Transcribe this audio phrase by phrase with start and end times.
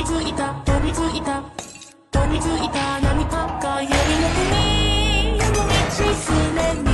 [0.00, 1.42] びついた飛びついた。
[2.10, 3.98] 飛びついた波ばか指の
[4.30, 6.89] 国夜の道すれば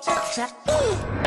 [0.00, 1.21] Snapchat.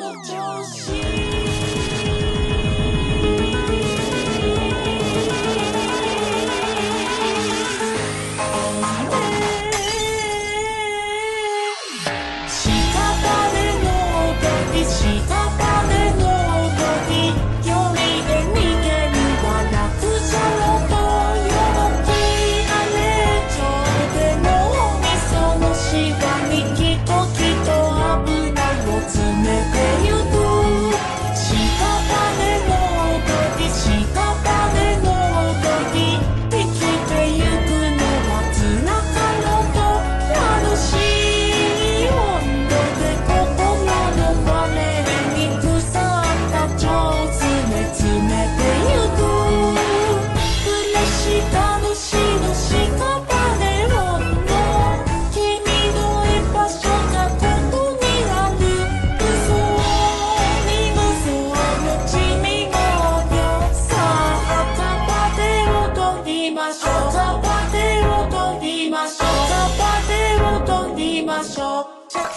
[0.00, 0.32] 我就
[0.64, 1.01] 是。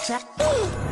[0.06, 0.85] Shut.